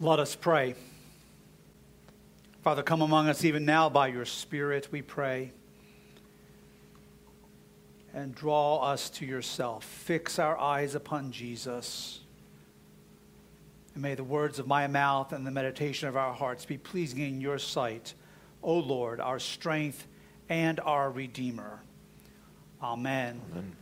Let 0.00 0.20
us 0.20 0.36
pray. 0.36 0.76
Father, 2.62 2.84
come 2.84 3.02
among 3.02 3.28
us 3.28 3.44
even 3.44 3.64
now 3.64 3.88
by 3.88 4.06
your 4.06 4.26
Spirit, 4.26 4.86
we 4.92 5.02
pray. 5.02 5.50
And 8.14 8.32
draw 8.32 8.76
us 8.76 9.10
to 9.10 9.26
yourself. 9.26 9.82
Fix 9.82 10.38
our 10.38 10.56
eyes 10.56 10.94
upon 10.94 11.32
Jesus. 11.32 12.20
And 13.94 14.02
may 14.04 14.14
the 14.14 14.22
words 14.22 14.60
of 14.60 14.68
my 14.68 14.86
mouth 14.86 15.32
and 15.32 15.44
the 15.44 15.50
meditation 15.50 16.08
of 16.08 16.16
our 16.16 16.32
hearts 16.32 16.64
be 16.64 16.78
pleasing 16.78 17.18
in 17.18 17.40
your 17.40 17.58
sight, 17.58 18.14
O 18.62 18.74
Lord, 18.78 19.18
our 19.18 19.40
strength 19.40 20.06
and 20.48 20.78
our 20.78 21.10
Redeemer. 21.10 21.80
Amen. 22.80 23.40
Amen. 23.50 23.76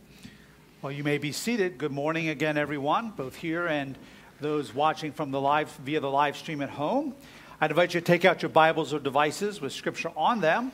Well, 0.81 0.91
you 0.91 1.03
may 1.03 1.19
be 1.19 1.31
seated. 1.31 1.77
Good 1.77 1.91
morning 1.91 2.29
again, 2.29 2.57
everyone, 2.57 3.11
both 3.11 3.35
here 3.35 3.67
and 3.67 3.95
those 4.39 4.73
watching 4.73 5.11
from 5.11 5.31
the 5.31 5.41
live 5.41 5.71
via 5.83 5.99
the 5.99 6.09
live 6.09 6.37
stream 6.37 6.61
at 6.61 6.69
home. 6.69 7.15
I'd 7.59 7.71
invite 7.71 7.93
you 7.93 8.01
to 8.01 8.05
take 8.05 8.23
out 8.23 8.41
your 8.41 8.49
Bibles 8.49 8.93
or 8.93 8.99
devices 8.99 9.59
with 9.59 9.73
scripture 9.73 10.11
on 10.15 10.41
them. 10.41 10.71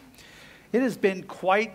It 0.74 0.82
has 0.82 0.98
been 0.98 1.24
quite 1.24 1.74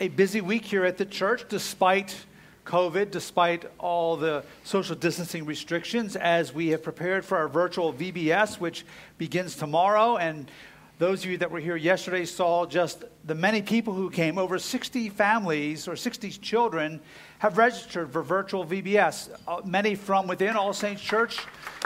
a 0.00 0.08
busy 0.08 0.40
week 0.40 0.64
here 0.64 0.84
at 0.84 0.98
the 0.98 1.04
church, 1.04 1.44
despite 1.48 2.16
COVID, 2.64 3.10
despite 3.10 3.64
all 3.78 4.16
the 4.16 4.44
social 4.64 4.96
distancing 4.96 5.44
restrictions, 5.44 6.16
as 6.16 6.52
we 6.52 6.68
have 6.68 6.82
prepared 6.82 7.24
for 7.24 7.38
our 7.38 7.48
virtual 7.48 7.92
VBS, 7.92 8.58
which 8.58 8.84
begins 9.16 9.54
tomorrow. 9.54 10.16
And 10.16 10.50
those 10.98 11.24
of 11.24 11.30
you 11.30 11.38
that 11.38 11.50
were 11.50 11.60
here 11.60 11.76
yesterday 11.76 12.24
saw 12.24 12.66
just 12.66 13.04
the 13.24 13.34
many 13.34 13.62
people 13.62 13.94
who 13.94 14.10
came. 14.10 14.36
Over 14.36 14.58
60 14.58 15.08
families 15.10 15.86
or 15.86 15.94
60 15.94 16.30
children 16.32 17.00
have 17.38 17.56
registered 17.56 18.12
for 18.12 18.22
virtual 18.22 18.64
VBS. 18.64 19.30
Uh, 19.46 19.60
many 19.64 19.94
from 19.94 20.26
within 20.26 20.56
All 20.56 20.72
Saints 20.72 21.00
Church, 21.00 21.38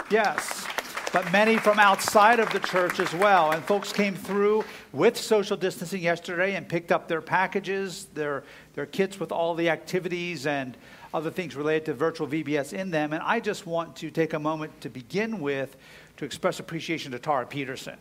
yes, 0.09 0.65
but 1.11 1.31
many 1.31 1.57
from 1.57 1.77
outside 1.77 2.39
of 2.39 2.51
the 2.51 2.59
church 2.59 2.99
as 2.99 3.13
well. 3.13 3.51
And 3.51 3.63
folks 3.63 3.93
came 3.93 4.15
through 4.15 4.65
with 4.91 5.15
social 5.15 5.57
distancing 5.57 6.01
yesterday 6.01 6.55
and 6.55 6.67
picked 6.67 6.91
up 6.91 7.07
their 7.07 7.21
packages, 7.21 8.07
their, 8.15 8.43
their 8.73 8.87
kits 8.87 9.19
with 9.19 9.31
all 9.31 9.53
the 9.53 9.69
activities 9.69 10.47
and 10.47 10.75
other 11.13 11.29
things 11.29 11.55
related 11.55 11.85
to 11.85 11.93
virtual 11.93 12.27
VBS 12.27 12.73
in 12.73 12.89
them. 12.89 13.13
And 13.13 13.21
I 13.21 13.39
just 13.39 13.67
want 13.67 13.95
to 13.97 14.09
take 14.09 14.33
a 14.33 14.39
moment 14.39 14.81
to 14.81 14.89
begin 14.89 15.39
with 15.39 15.77
to 16.17 16.25
express 16.25 16.59
appreciation 16.59 17.11
to 17.11 17.19
Tara 17.19 17.45
Peterson. 17.45 17.97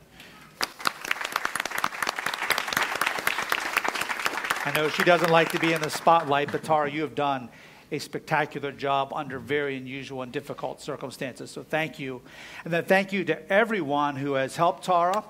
I 4.64 4.70
know 4.76 4.88
she 4.88 5.02
doesn't 5.02 5.30
like 5.30 5.50
to 5.50 5.58
be 5.58 5.72
in 5.72 5.80
the 5.80 5.90
spotlight, 5.90 6.52
but 6.52 6.62
Tara, 6.62 6.88
you 6.88 7.02
have 7.02 7.16
done 7.16 7.48
a 7.90 7.98
spectacular 7.98 8.70
job 8.70 9.12
under 9.12 9.40
very 9.40 9.76
unusual 9.76 10.22
and 10.22 10.30
difficult 10.30 10.80
circumstances. 10.80 11.50
So 11.50 11.64
thank 11.64 11.98
you. 11.98 12.22
And 12.64 12.72
then 12.72 12.84
thank 12.84 13.12
you 13.12 13.24
to 13.24 13.52
everyone 13.52 14.14
who 14.14 14.34
has 14.34 14.54
helped 14.54 14.84
Tara 14.84 15.24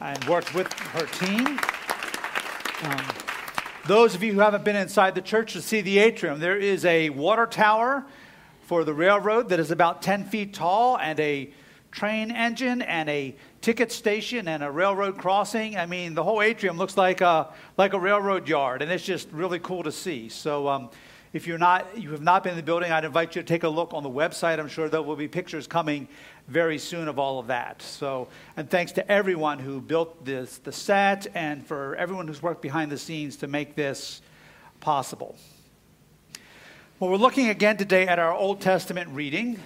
and 0.00 0.24
worked 0.26 0.54
with 0.54 0.72
her 0.72 1.04
team. 1.06 1.58
Um, 2.84 3.04
those 3.88 4.14
of 4.14 4.22
you 4.22 4.34
who 4.34 4.40
haven't 4.40 4.64
been 4.64 4.76
inside 4.76 5.16
the 5.16 5.20
church 5.20 5.54
to 5.54 5.62
see 5.62 5.80
the 5.80 5.98
atrium, 5.98 6.38
there 6.38 6.56
is 6.56 6.84
a 6.84 7.10
water 7.10 7.46
tower 7.46 8.06
for 8.62 8.84
the 8.84 8.94
railroad 8.94 9.48
that 9.48 9.58
is 9.58 9.72
about 9.72 10.00
10 10.00 10.26
feet 10.26 10.54
tall 10.54 10.96
and 10.96 11.18
a 11.18 11.52
train 11.90 12.30
engine 12.30 12.82
and 12.82 13.10
a 13.10 13.34
ticket 13.60 13.92
station 13.92 14.48
and 14.48 14.62
a 14.62 14.70
railroad 14.70 15.18
crossing. 15.18 15.76
I 15.76 15.86
mean, 15.86 16.14
the 16.14 16.22
whole 16.22 16.42
atrium 16.42 16.76
looks 16.78 16.96
like 16.96 17.20
a, 17.20 17.48
like 17.76 17.92
a 17.92 17.98
railroad 17.98 18.48
yard, 18.48 18.82
and 18.82 18.90
it's 18.90 19.04
just 19.04 19.30
really 19.32 19.58
cool 19.58 19.82
to 19.82 19.92
see. 19.92 20.28
So, 20.28 20.68
um, 20.68 20.90
if 21.32 21.46
you're 21.46 21.58
not, 21.58 21.96
you 21.96 22.10
have 22.10 22.22
not 22.22 22.42
been 22.42 22.52
in 22.52 22.56
the 22.56 22.62
building, 22.62 22.90
I'd 22.90 23.04
invite 23.04 23.36
you 23.36 23.42
to 23.42 23.46
take 23.46 23.62
a 23.62 23.68
look 23.68 23.94
on 23.94 24.02
the 24.02 24.10
website. 24.10 24.58
I'm 24.58 24.66
sure 24.66 24.88
there 24.88 25.00
will 25.00 25.14
be 25.14 25.28
pictures 25.28 25.68
coming 25.68 26.08
very 26.48 26.76
soon 26.76 27.06
of 27.06 27.20
all 27.20 27.38
of 27.38 27.46
that. 27.46 27.82
So, 27.82 28.26
and 28.56 28.68
thanks 28.68 28.90
to 28.92 29.08
everyone 29.10 29.60
who 29.60 29.80
built 29.80 30.24
this, 30.24 30.58
the 30.58 30.72
set, 30.72 31.28
and 31.34 31.64
for 31.64 31.94
everyone 31.94 32.26
who's 32.26 32.42
worked 32.42 32.62
behind 32.62 32.90
the 32.90 32.98
scenes 32.98 33.36
to 33.36 33.46
make 33.46 33.76
this 33.76 34.22
possible. 34.80 35.36
Well, 36.98 37.10
we're 37.10 37.16
looking 37.16 37.48
again 37.48 37.76
today 37.76 38.08
at 38.08 38.18
our 38.18 38.32
Old 38.32 38.60
Testament 38.60 39.10
reading. 39.10 39.60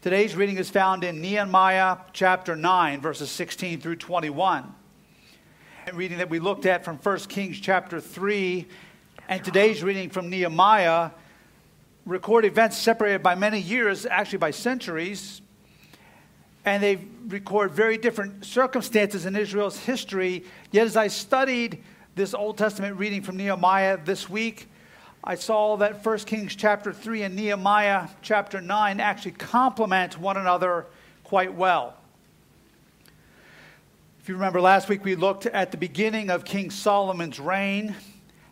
Today's 0.00 0.36
reading 0.36 0.58
is 0.58 0.70
found 0.70 1.02
in 1.02 1.20
Nehemiah 1.20 1.96
chapter 2.12 2.54
9, 2.54 3.00
verses 3.00 3.32
16 3.32 3.80
through 3.80 3.96
21. 3.96 4.72
A 5.88 5.92
reading 5.92 6.18
that 6.18 6.30
we 6.30 6.38
looked 6.38 6.66
at 6.66 6.84
from 6.84 6.98
1 6.98 7.18
Kings 7.22 7.58
chapter 7.58 8.00
3, 8.00 8.64
and 9.28 9.44
today's 9.44 9.82
reading 9.82 10.08
from 10.08 10.30
Nehemiah 10.30 11.10
record 12.06 12.44
events 12.44 12.78
separated 12.78 13.24
by 13.24 13.34
many 13.34 13.58
years, 13.58 14.06
actually 14.06 14.38
by 14.38 14.52
centuries, 14.52 15.42
and 16.64 16.80
they 16.80 17.04
record 17.26 17.72
very 17.72 17.98
different 17.98 18.44
circumstances 18.44 19.26
in 19.26 19.34
Israel's 19.34 19.80
history. 19.80 20.44
Yet, 20.70 20.86
as 20.86 20.96
I 20.96 21.08
studied 21.08 21.82
this 22.14 22.34
Old 22.34 22.56
Testament 22.56 22.96
reading 22.98 23.22
from 23.22 23.36
Nehemiah 23.36 23.98
this 24.04 24.30
week, 24.30 24.68
I 25.24 25.34
saw 25.34 25.76
that 25.78 26.04
1 26.04 26.18
Kings 26.20 26.54
chapter 26.54 26.92
3 26.92 27.22
and 27.22 27.36
Nehemiah 27.36 28.08
chapter 28.22 28.60
9 28.60 29.00
actually 29.00 29.32
complement 29.32 30.18
one 30.18 30.36
another 30.36 30.86
quite 31.24 31.54
well. 31.54 31.94
If 34.20 34.28
you 34.28 34.36
remember 34.36 34.60
last 34.60 34.88
week, 34.88 35.04
we 35.04 35.16
looked 35.16 35.46
at 35.46 35.72
the 35.72 35.76
beginning 35.76 36.30
of 36.30 36.44
King 36.44 36.70
Solomon's 36.70 37.40
reign, 37.40 37.96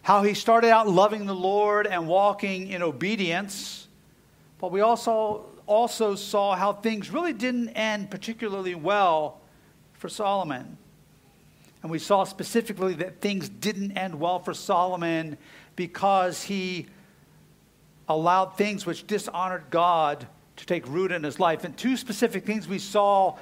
how 0.02 0.22
he 0.22 0.34
started 0.34 0.70
out 0.70 0.88
loving 0.88 1.26
the 1.26 1.34
Lord 1.34 1.86
and 1.86 2.08
walking 2.08 2.68
in 2.68 2.82
obedience. 2.82 3.86
But 4.58 4.72
we 4.72 4.80
also, 4.80 5.46
also 5.66 6.16
saw 6.16 6.56
how 6.56 6.72
things 6.72 7.10
really 7.10 7.32
didn't 7.32 7.70
end 7.70 8.10
particularly 8.10 8.74
well 8.74 9.40
for 9.94 10.08
Solomon. 10.08 10.78
And 11.82 11.90
we 11.92 12.00
saw 12.00 12.24
specifically 12.24 12.94
that 12.94 13.20
things 13.20 13.48
didn't 13.48 13.92
end 13.92 14.18
well 14.18 14.40
for 14.40 14.54
Solomon 14.54 15.38
because 15.76 16.42
he 16.42 16.86
allowed 18.08 18.56
things 18.56 18.86
which 18.86 19.06
dishonored 19.06 19.64
God 19.70 20.26
to 20.56 20.66
take 20.66 20.88
root 20.88 21.12
in 21.12 21.22
his 21.22 21.38
life. 21.38 21.64
And 21.64 21.76
two 21.76 21.96
specific 21.96 22.44
things 22.44 22.66
we 22.66 22.78
saw 22.78 23.36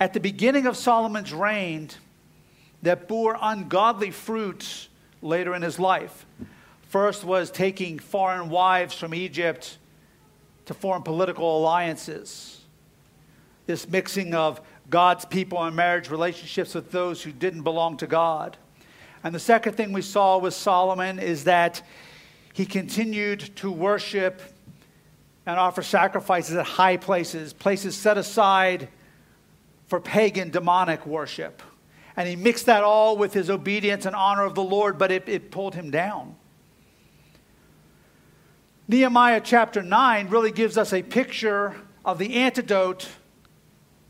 at 0.00 0.12
the 0.12 0.20
beginning 0.20 0.66
of 0.66 0.76
Solomon's 0.76 1.32
reign 1.32 1.90
that 2.82 3.08
bore 3.08 3.38
ungodly 3.40 4.10
fruits 4.10 4.88
later 5.22 5.54
in 5.54 5.62
his 5.62 5.78
life. 5.78 6.26
First 6.88 7.24
was 7.24 7.50
taking 7.50 7.98
foreign 7.98 8.48
wives 8.48 8.94
from 8.94 9.14
Egypt 9.14 9.78
to 10.66 10.74
form 10.74 11.02
political 11.02 11.58
alliances. 11.58 12.60
This 13.66 13.88
mixing 13.88 14.34
of 14.34 14.60
God's 14.88 15.24
people 15.24 15.62
and 15.62 15.74
marriage 15.74 16.10
relationships 16.10 16.74
with 16.74 16.90
those 16.92 17.22
who 17.22 17.32
didn't 17.32 17.62
belong 17.62 17.96
to 17.98 18.06
God. 18.06 18.56
And 19.24 19.34
the 19.34 19.40
second 19.40 19.74
thing 19.74 19.92
we 19.92 20.02
saw 20.02 20.38
with 20.38 20.54
Solomon 20.54 21.18
is 21.18 21.44
that 21.44 21.82
he 22.52 22.64
continued 22.64 23.40
to 23.56 23.70
worship 23.70 24.40
and 25.46 25.58
offer 25.58 25.82
sacrifices 25.82 26.56
at 26.56 26.66
high 26.66 26.96
places, 26.96 27.52
places 27.52 27.96
set 27.96 28.18
aside 28.18 28.88
for 29.86 30.00
pagan 30.00 30.50
demonic 30.50 31.06
worship. 31.06 31.62
And 32.16 32.28
he 32.28 32.34
mixed 32.34 32.66
that 32.66 32.82
all 32.82 33.16
with 33.16 33.32
his 33.32 33.50
obedience 33.50 34.06
and 34.06 34.16
honor 34.16 34.44
of 34.44 34.54
the 34.54 34.62
Lord, 34.62 34.98
but 34.98 35.12
it, 35.12 35.28
it 35.28 35.50
pulled 35.50 35.74
him 35.74 35.90
down. 35.90 36.34
Nehemiah 38.88 39.40
chapter 39.42 39.82
9 39.82 40.28
really 40.28 40.52
gives 40.52 40.78
us 40.78 40.92
a 40.92 41.02
picture 41.02 41.76
of 42.04 42.18
the 42.18 42.34
antidote 42.34 43.08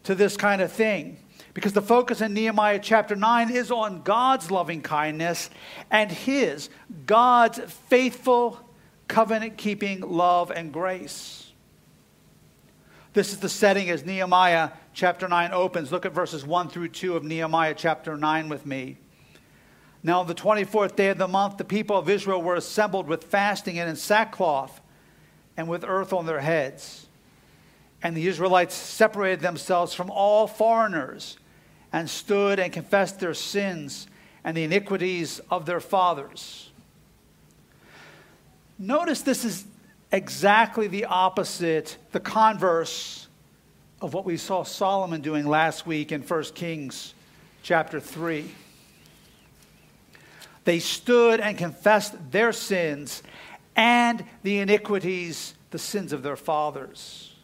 to 0.04 0.14
this 0.14 0.36
kind 0.36 0.62
of 0.62 0.70
thing 0.70 1.18
because 1.56 1.72
the 1.72 1.80
focus 1.80 2.20
in 2.20 2.34
Nehemiah 2.34 2.78
chapter 2.78 3.16
9 3.16 3.50
is 3.50 3.70
on 3.70 4.02
God's 4.02 4.50
loving 4.50 4.82
kindness 4.82 5.48
and 5.90 6.12
His, 6.12 6.68
God's 7.06 7.58
faithful, 7.88 8.60
covenant 9.08 9.56
keeping 9.56 10.02
love 10.02 10.50
and 10.50 10.70
grace. 10.70 11.50
This 13.14 13.32
is 13.32 13.38
the 13.38 13.48
setting 13.48 13.88
as 13.88 14.04
Nehemiah 14.04 14.72
chapter 14.92 15.28
9 15.28 15.52
opens. 15.54 15.90
Look 15.90 16.04
at 16.04 16.12
verses 16.12 16.44
1 16.44 16.68
through 16.68 16.88
2 16.88 17.16
of 17.16 17.24
Nehemiah 17.24 17.72
chapter 17.74 18.18
9 18.18 18.50
with 18.50 18.66
me. 18.66 18.98
Now, 20.02 20.20
on 20.20 20.26
the 20.26 20.34
24th 20.34 20.94
day 20.94 21.08
of 21.08 21.16
the 21.16 21.26
month, 21.26 21.56
the 21.56 21.64
people 21.64 21.96
of 21.96 22.10
Israel 22.10 22.42
were 22.42 22.56
assembled 22.56 23.08
with 23.08 23.24
fasting 23.24 23.78
and 23.78 23.88
in 23.88 23.96
sackcloth 23.96 24.82
and 25.56 25.68
with 25.68 25.84
earth 25.88 26.12
on 26.12 26.26
their 26.26 26.40
heads. 26.40 27.06
And 28.02 28.14
the 28.14 28.26
Israelites 28.26 28.74
separated 28.74 29.40
themselves 29.40 29.94
from 29.94 30.10
all 30.10 30.46
foreigners 30.46 31.38
and 31.92 32.08
stood 32.08 32.58
and 32.58 32.72
confessed 32.72 33.20
their 33.20 33.34
sins 33.34 34.06
and 34.44 34.56
the 34.56 34.64
iniquities 34.64 35.40
of 35.50 35.66
their 35.66 35.80
fathers. 35.80 36.70
Notice 38.78 39.22
this 39.22 39.44
is 39.44 39.64
exactly 40.12 40.86
the 40.86 41.06
opposite, 41.06 41.96
the 42.12 42.20
converse 42.20 43.28
of 44.00 44.14
what 44.14 44.24
we 44.24 44.36
saw 44.36 44.62
Solomon 44.62 45.20
doing 45.20 45.46
last 45.46 45.86
week 45.86 46.12
in 46.12 46.22
1 46.22 46.42
Kings 46.54 47.14
chapter 47.62 47.98
3. 47.98 48.50
They 50.64 50.78
stood 50.80 51.40
and 51.40 51.56
confessed 51.56 52.14
their 52.30 52.52
sins 52.52 53.22
and 53.74 54.24
the 54.42 54.58
iniquities, 54.58 55.54
the 55.70 55.78
sins 55.78 56.12
of 56.12 56.22
their 56.22 56.36
fathers. 56.36 57.35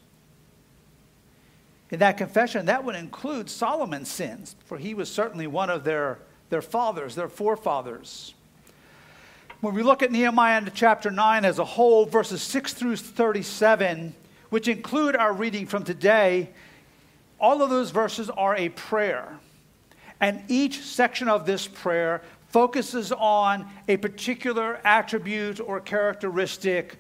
In 1.93 1.99
that 1.99 2.17
confession, 2.17 2.67
that 2.67 2.85
would 2.85 2.97
include 2.97 3.51
Solomon's 3.51 4.11
sins, 4.11 4.57
for 4.65 4.79
he 4.79 4.95
was 4.95 5.11
certainly 5.11 5.47
one 5.47 5.69
of 5.69 5.85
their, 5.85 6.19
their 6.49 6.63
fathers, 6.63 7.15
their 7.15 7.29
forefathers. 7.29 8.33
When 9.61 9.75
we 9.75 9.83
look 9.83 10.03
at 10.03 10.11
Nehemiah 10.11 10.59
into 10.59 10.71
chapter 10.71 11.11
9 11.11 11.45
as 11.45 11.59
a 11.59 11.65
whole, 11.65 12.07
verses 12.07 12.41
6 12.43 12.73
through 12.73 12.97
37, 12.97 14.15
which 14.49 14.69
include 14.69 15.17
our 15.17 15.35
reading 15.35 15.67
from 15.67 15.85
today, 15.85 16.49
all 17.39 17.63
of 17.63 17.69
those 17.69 17.91
verses 17.91 18.31
are 18.31 18.57
a 18.57 18.71
prayer. 18.71 19.39
And 20.19 20.45
each 20.49 20.81
section 20.81 21.29
of 21.29 21.45
this 21.45 21.69
prayer 21.69 22.23
focuses 22.49 23.13
on 23.13 23.69
a 23.87 23.99
particular 23.99 24.81
attribute 24.83 25.61
or 25.61 25.79
characteristic 25.79 26.97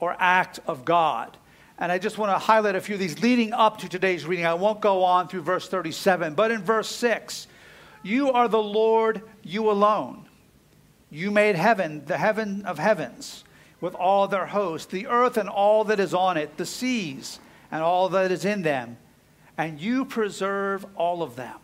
or 0.00 0.16
act 0.18 0.60
of 0.66 0.86
God. 0.86 1.36
And 1.78 1.90
I 1.90 1.98
just 1.98 2.18
want 2.18 2.30
to 2.30 2.38
highlight 2.38 2.76
a 2.76 2.80
few 2.80 2.94
of 2.94 3.00
these 3.00 3.20
leading 3.20 3.52
up 3.52 3.78
to 3.78 3.88
today's 3.88 4.24
reading. 4.24 4.46
I 4.46 4.54
won't 4.54 4.80
go 4.80 5.02
on 5.04 5.28
through 5.28 5.42
verse 5.42 5.68
37, 5.68 6.34
but 6.34 6.50
in 6.50 6.62
verse 6.62 6.88
6, 6.88 7.46
you 8.02 8.32
are 8.32 8.48
the 8.48 8.62
Lord, 8.62 9.22
you 9.42 9.70
alone. 9.70 10.26
You 11.10 11.30
made 11.30 11.56
heaven, 11.56 12.04
the 12.06 12.18
heaven 12.18 12.64
of 12.64 12.78
heavens, 12.78 13.44
with 13.80 13.94
all 13.94 14.28
their 14.28 14.46
hosts, 14.46 14.90
the 14.90 15.06
earth 15.06 15.36
and 15.36 15.48
all 15.48 15.84
that 15.84 16.00
is 16.00 16.14
on 16.14 16.36
it, 16.36 16.56
the 16.56 16.66
seas 16.66 17.38
and 17.70 17.82
all 17.82 18.08
that 18.10 18.30
is 18.30 18.44
in 18.44 18.62
them, 18.62 18.96
and 19.58 19.80
you 19.80 20.04
preserve 20.04 20.86
all 20.96 21.22
of 21.22 21.36
them. 21.36 21.56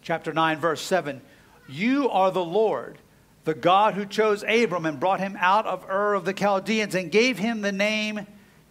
Chapter 0.00 0.32
9, 0.32 0.58
verse 0.58 0.80
7 0.80 1.20
You 1.68 2.08
are 2.10 2.30
the 2.30 2.44
Lord 2.44 2.98
the 3.44 3.54
God 3.54 3.94
who 3.94 4.06
chose 4.06 4.44
Abram 4.46 4.86
and 4.86 5.00
brought 5.00 5.20
him 5.20 5.36
out 5.40 5.66
of 5.66 5.84
Ur 5.88 6.14
of 6.14 6.24
the 6.24 6.32
Chaldeans 6.32 6.94
and 6.94 7.10
gave 7.10 7.38
him 7.38 7.60
the 7.60 7.72
name 7.72 8.26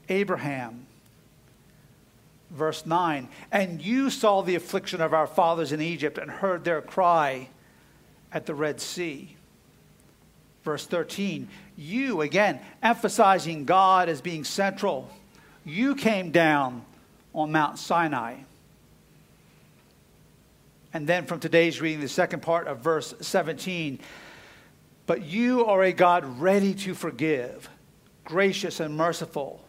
Abraham. 0.08 0.88
Verse 2.50 2.86
9, 2.86 3.30
and 3.52 3.82
you 3.82 4.10
saw 4.10 4.42
the 4.42 4.56
affliction 4.56 5.00
of 5.00 5.14
our 5.14 5.28
fathers 5.28 5.72
in 5.72 5.82
Egypt 5.82 6.18
and 6.18 6.30
heard 6.30 6.66
their 6.66 6.82
cry 6.82 7.48
at 8.34 8.46
the 8.46 8.54
Red 8.54 8.82
Sea. 8.82 9.38
Verse 10.64 10.86
13, 10.86 11.48
you, 11.78 12.22
again, 12.22 12.60
emphasizing 12.84 13.64
God 13.64 14.10
as 14.10 14.22
being 14.22 14.44
central, 14.44 15.10
you 15.66 15.96
came 15.96 16.32
down 16.32 16.84
on 17.34 17.52
Mount 17.52 17.80
Sinai. 17.80 18.36
And 20.94 21.08
then 21.08 21.26
from 21.26 21.40
today's 21.40 21.80
reading, 21.80 22.02
the 22.02 22.10
second 22.10 22.42
part 22.42 22.68
of 22.68 22.80
verse 22.80 23.14
17, 23.22 24.00
but 25.12 25.24
you 25.24 25.66
are 25.66 25.84
a 25.84 25.92
God 25.92 26.40
ready 26.40 26.74
to 26.74 26.94
forgive, 26.94 27.68
gracious 28.24 28.80
and 28.80 28.96
merciful, 28.96 29.62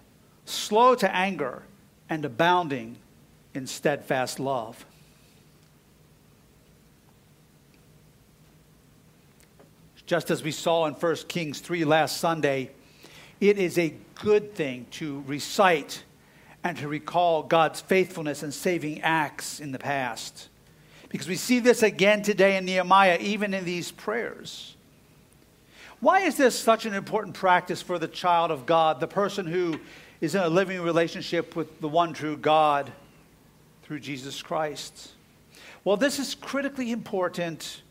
slow 0.44 0.94
to 0.94 1.12
anger, 1.12 1.64
and 2.08 2.24
abounding 2.24 2.96
in 3.52 3.66
steadfast 3.66 4.38
love. 4.38 4.86
Just 10.06 10.30
as 10.30 10.44
we 10.44 10.52
saw 10.52 10.86
in 10.86 10.94
1 10.94 11.16
Kings 11.26 11.58
3 11.58 11.84
last 11.86 12.18
Sunday, 12.18 12.70
it 13.40 13.58
is 13.58 13.78
a 13.78 13.96
good 14.14 14.54
thing 14.54 14.86
to 14.92 15.24
recite 15.26 16.04
and 16.62 16.78
to 16.78 16.86
recall 16.86 17.42
God's 17.42 17.80
faithfulness 17.80 18.44
and 18.44 18.54
saving 18.54 19.00
acts 19.00 19.58
in 19.58 19.72
the 19.72 19.80
past. 19.80 20.50
Because 21.08 21.26
we 21.26 21.34
see 21.34 21.58
this 21.58 21.82
again 21.82 22.22
today 22.22 22.56
in 22.56 22.64
Nehemiah, 22.64 23.18
even 23.20 23.52
in 23.54 23.64
these 23.64 23.90
prayers. 23.90 24.76
Why 26.02 26.22
is 26.22 26.36
this 26.36 26.58
such 26.58 26.84
an 26.84 26.94
important 26.94 27.36
practice 27.36 27.80
for 27.80 27.96
the 27.96 28.08
child 28.08 28.50
of 28.50 28.66
God, 28.66 28.98
the 28.98 29.06
person 29.06 29.46
who 29.46 29.78
is 30.20 30.34
in 30.34 30.40
a 30.40 30.48
living 30.48 30.80
relationship 30.80 31.54
with 31.54 31.80
the 31.80 31.86
one 31.86 32.12
true 32.12 32.36
God 32.36 32.90
through 33.84 34.00
Jesus 34.00 34.42
Christ? 34.42 35.12
Well, 35.84 35.96
this 35.96 36.18
is 36.18 36.34
critically 36.34 36.90
important 36.90 37.82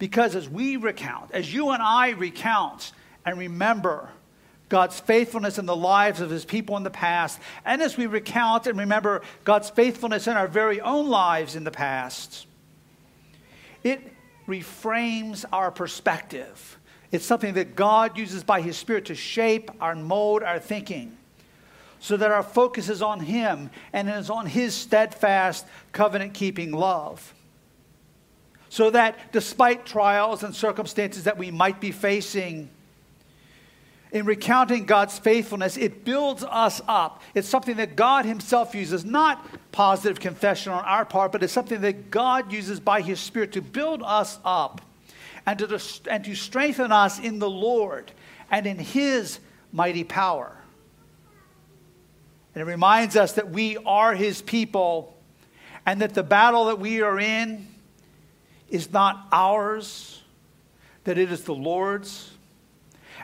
because 0.00 0.34
as 0.34 0.48
we 0.48 0.76
recount, 0.76 1.30
as 1.30 1.54
you 1.54 1.70
and 1.70 1.80
I 1.80 2.10
recount 2.10 2.90
and 3.24 3.38
remember 3.38 4.08
God's 4.68 4.98
faithfulness 4.98 5.56
in 5.56 5.66
the 5.66 5.76
lives 5.76 6.20
of 6.20 6.30
his 6.30 6.44
people 6.44 6.76
in 6.76 6.82
the 6.82 6.90
past, 6.90 7.38
and 7.64 7.80
as 7.80 7.96
we 7.96 8.06
recount 8.06 8.66
and 8.66 8.76
remember 8.76 9.22
God's 9.44 9.70
faithfulness 9.70 10.26
in 10.26 10.36
our 10.36 10.48
very 10.48 10.80
own 10.80 11.08
lives 11.08 11.54
in 11.54 11.62
the 11.62 11.70
past, 11.70 12.44
it 13.84 14.00
reframes 14.48 15.44
our 15.52 15.70
perspective 15.70 16.80
it's 17.12 17.26
something 17.26 17.54
that 17.54 17.76
God 17.76 18.16
uses 18.16 18.42
by 18.42 18.62
His 18.62 18.76
Spirit 18.76 19.04
to 19.04 19.14
shape 19.14 19.70
our 19.80 19.94
mold 19.94 20.42
our 20.42 20.58
thinking 20.58 21.16
so 22.00 22.16
that 22.16 22.32
our 22.32 22.42
focus 22.42 22.88
is 22.88 23.02
on 23.02 23.20
Him 23.20 23.70
and 23.92 24.08
is 24.08 24.30
on 24.30 24.46
His 24.46 24.74
steadfast, 24.74 25.66
covenant 25.92 26.34
keeping 26.34 26.72
love. 26.72 27.34
So 28.70 28.90
that 28.90 29.30
despite 29.30 29.84
trials 29.84 30.42
and 30.42 30.56
circumstances 30.56 31.24
that 31.24 31.36
we 31.36 31.50
might 31.50 31.80
be 31.80 31.92
facing, 31.92 32.70
in 34.10 34.26
recounting 34.26 34.84
God's 34.84 35.18
faithfulness, 35.18 35.76
it 35.76 36.04
builds 36.04 36.44
us 36.44 36.82
up. 36.86 37.22
It's 37.34 37.48
something 37.48 37.76
that 37.76 37.96
God 37.96 38.24
Himself 38.24 38.74
uses, 38.74 39.04
not 39.04 39.46
positive 39.72 40.20
confession 40.20 40.72
on 40.72 40.84
our 40.84 41.04
part, 41.04 41.32
but 41.32 41.42
it's 41.42 41.52
something 41.52 41.80
that 41.82 42.10
God 42.10 42.52
uses 42.52 42.80
by 42.80 43.00
His 43.00 43.20
Spirit 43.20 43.52
to 43.52 43.62
build 43.62 44.02
us 44.02 44.38
up 44.44 44.80
and 45.46 45.58
to, 45.58 45.80
and 46.10 46.24
to 46.24 46.34
strengthen 46.34 46.92
us 46.92 47.18
in 47.18 47.38
the 47.38 47.50
Lord 47.50 48.12
and 48.50 48.66
in 48.66 48.78
His 48.78 49.38
mighty 49.72 50.04
power. 50.04 50.56
And 52.54 52.62
it 52.62 52.66
reminds 52.66 53.16
us 53.16 53.32
that 53.32 53.50
we 53.50 53.78
are 53.78 54.14
His 54.14 54.42
people 54.42 55.16
and 55.86 56.00
that 56.00 56.14
the 56.14 56.22
battle 56.22 56.66
that 56.66 56.78
we 56.78 57.02
are 57.02 57.18
in 57.18 57.66
is 58.68 58.92
not 58.92 59.26
ours, 59.32 60.22
that 61.04 61.18
it 61.18 61.32
is 61.32 61.44
the 61.44 61.54
Lord's. 61.54 62.30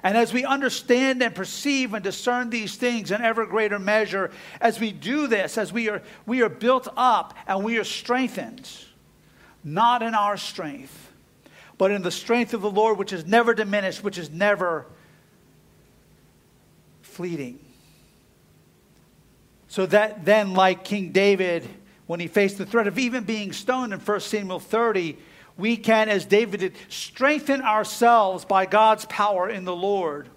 And 0.03 0.17
as 0.17 0.33
we 0.33 0.45
understand 0.45 1.23
and 1.23 1.35
perceive 1.35 1.95
and 1.95 2.05
discern 2.05 2.51
these 2.51 2.77
things 2.77 3.11
in 3.11 3.21
ever 3.21 3.47
greater 3.47 3.79
measure, 3.79 4.31
as 4.61 4.79
we 4.79 4.93
do 4.93 5.27
this, 5.27 5.59
as 5.59 5.73
we 5.73 5.89
are, 5.89 6.03
we 6.27 6.43
are 6.43 6.49
built 6.49 6.89
up 6.97 7.35
and 7.47 7.65
we 7.65 7.79
are 7.79 7.85
strengthened, 7.85 8.69
not 9.65 10.03
in 10.03 10.15
our 10.15 10.37
strength, 10.37 11.08
but 11.79 11.93
in 11.93 12.03
the 12.03 12.11
strength 12.11 12.53
of 12.53 12.61
the 12.61 12.71
Lord, 12.71 12.99
which 12.99 13.13
is 13.13 13.25
never 13.25 13.55
diminished, 13.55 14.03
which 14.03 14.19
is 14.19 14.31
never 14.31 14.85
fleeting. 17.03 17.61
So 19.69 19.87
that 19.87 20.25
then, 20.25 20.55
like 20.55 20.83
King 20.83 21.13
David, 21.13 21.67
when 22.07 22.21
he 22.21 22.27
faced 22.27 22.59
the 22.59 22.67
threat 22.67 22.87
of 22.87 22.99
even 22.99 23.25
being 23.25 23.53
stoned 23.53 23.93
in 23.93 24.01
1 24.01 24.21
Samuel 24.21 24.61
30, 24.61 25.17
we 25.57 25.77
can, 25.77 26.09
as 26.09 26.25
David 26.25 26.61
did, 26.61 26.75
strengthen 26.89 27.61
ourselves 27.61 28.45
by 28.45 28.67
God's 28.67 29.05
power 29.07 29.49
in 29.49 29.65
the 29.65 29.75
Lord. 29.77 30.29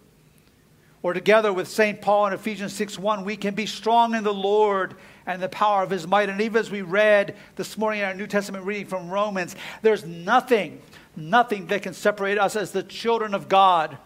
Or 1.03 1.13
together 1.13 1.51
with 1.51 1.67
St. 1.67 2.01
Paul 2.01 2.27
in 2.27 2.33
Ephesians 2.33 2.74
6 2.74 3.00
1, 3.00 3.24
we 3.24 3.36
can 3.36 3.55
be 3.55 3.65
strong 3.65 4.13
in 4.13 4.24
the 4.24 4.33
Lord 4.33 4.95
and 5.25 5.41
the 5.41 5.50
power 5.50 5.81
of 5.81 5.89
his 5.89 6.05
might. 6.05 6.29
And 6.29 6.41
even 6.41 6.60
as 6.60 6.69
we 6.69 6.81
read 6.81 7.36
this 7.55 7.77
morning 7.77 8.01
in 8.01 8.05
our 8.05 8.13
New 8.13 8.27
Testament 8.27 8.65
reading 8.65 8.86
from 8.86 9.10
Romans, 9.10 9.55
there's 9.81 10.05
nothing 10.05 10.81
nothing 11.15 11.68
that 11.68 11.84
can 11.84 11.94
separate 11.94 12.38
us 12.38 12.56
as 12.56 12.72
the 12.72 12.84
children 12.84 13.34
of 13.34 13.50
God 13.50 13.98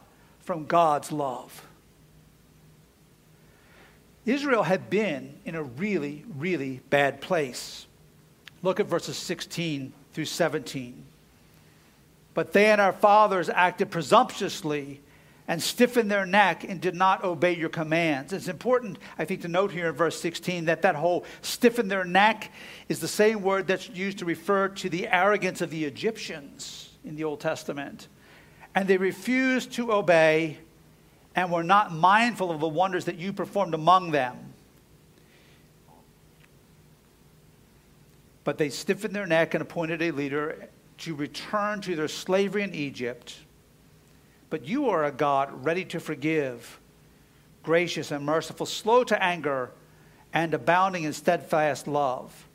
from 0.41 0.65
God's 0.65 1.11
love. 1.11 1.65
Israel 4.25 4.63
had 4.63 4.89
been 4.89 5.39
in 5.45 5.55
a 5.55 5.63
really, 5.63 6.25
really 6.35 6.81
bad 6.89 7.21
place. 7.21 7.85
Look 8.63 8.79
at 8.79 8.87
verses 8.87 9.17
16 9.17 9.93
through 10.13 10.25
17. 10.25 11.05
But 12.33 12.51
they 12.51 12.67
and 12.67 12.81
our 12.81 12.93
fathers 12.93 13.49
acted 13.49 13.91
presumptuously 13.91 15.01
and 15.47 15.61
stiffened 15.61 16.09
their 16.09 16.25
neck 16.25 16.63
and 16.63 16.81
did 16.81 16.95
not 16.95 17.23
obey 17.23 17.55
your 17.55 17.69
commands. 17.69 18.33
It's 18.33 18.47
important, 18.47 18.97
I 19.17 19.25
think, 19.25 19.41
to 19.41 19.47
note 19.47 19.71
here 19.71 19.89
in 19.89 19.93
verse 19.93 20.19
16 20.19 20.65
that 20.65 20.81
that 20.81 20.95
whole 20.95 21.23
stiffen 21.43 21.87
their 21.87 22.03
neck 22.03 22.51
is 22.89 22.99
the 22.99 23.07
same 23.07 23.43
word 23.43 23.67
that's 23.67 23.87
used 23.89 24.19
to 24.19 24.25
refer 24.25 24.69
to 24.69 24.89
the 24.89 25.07
arrogance 25.07 25.61
of 25.61 25.69
the 25.69 25.85
Egyptians 25.85 26.84
in 27.05 27.15
the 27.15 27.23
Old 27.23 27.39
Testament. 27.39 28.07
And 28.73 28.87
they 28.87 28.97
refused 28.97 29.71
to 29.73 29.93
obey 29.93 30.57
and 31.35 31.51
were 31.51 31.63
not 31.63 31.93
mindful 31.93 32.51
of 32.51 32.59
the 32.59 32.67
wonders 32.67 33.05
that 33.05 33.17
you 33.17 33.33
performed 33.33 33.73
among 33.73 34.11
them. 34.11 34.53
But 38.43 38.57
they 38.57 38.69
stiffened 38.69 39.15
their 39.15 39.25
neck 39.25 39.53
and 39.53 39.61
appointed 39.61 40.01
a 40.01 40.11
leader 40.11 40.69
to 40.99 41.15
return 41.15 41.81
to 41.81 41.95
their 41.95 42.07
slavery 42.07 42.63
in 42.63 42.73
Egypt. 42.73 43.37
But 44.49 44.65
you 44.65 44.89
are 44.89 45.03
a 45.03 45.11
God 45.11 45.65
ready 45.65 45.83
to 45.85 45.99
forgive, 45.99 46.79
gracious 47.63 48.11
and 48.11 48.25
merciful, 48.25 48.65
slow 48.65 49.03
to 49.05 49.21
anger, 49.21 49.71
and 50.33 50.53
abounding 50.53 51.03
in 51.03 51.13
steadfast 51.13 51.87
love, 51.87 52.47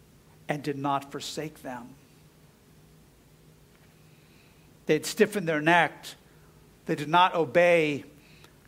and 0.49 0.62
did 0.62 0.78
not 0.78 1.11
forsake 1.11 1.62
them. 1.62 1.88
They'd 4.90 5.06
stiffened 5.06 5.47
their 5.47 5.61
neck. 5.61 6.04
They 6.87 6.97
did 6.97 7.09
not 7.09 7.37
obey 7.37 8.02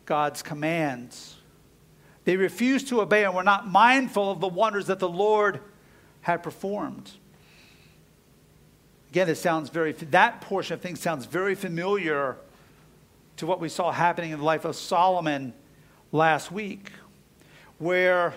God's 0.05 0.41
commands. 0.41 1.35
They 2.23 2.37
refused 2.37 2.87
to 2.87 3.01
obey 3.01 3.25
and 3.25 3.35
were 3.35 3.43
not 3.43 3.67
mindful 3.67 4.31
of 4.31 4.39
the 4.39 4.47
wonders 4.47 4.87
that 4.87 4.99
the 4.99 5.09
Lord 5.09 5.59
had 6.21 6.41
performed. 6.41 7.11
Again, 9.11 9.27
it 9.27 9.35
sounds 9.35 9.69
very, 9.69 9.91
that 9.91 10.39
portion 10.39 10.75
of 10.75 10.79
things 10.79 11.01
sounds 11.01 11.25
very 11.25 11.55
familiar 11.55 12.37
to 13.35 13.45
what 13.45 13.59
we 13.59 13.67
saw 13.67 13.91
happening 13.91 14.31
in 14.31 14.39
the 14.39 14.45
life 14.45 14.63
of 14.63 14.77
Solomon 14.77 15.53
last 16.13 16.53
week, 16.53 16.93
where 17.79 18.33